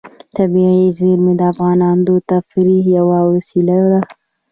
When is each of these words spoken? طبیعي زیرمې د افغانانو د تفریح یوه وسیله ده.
طبیعي 0.35 0.85
زیرمې 0.97 1.33
د 1.39 1.41
افغانانو 1.51 2.03
د 2.09 2.11
تفریح 2.31 2.83
یوه 2.97 3.19
وسیله 3.31 3.77
ده. 3.91 4.01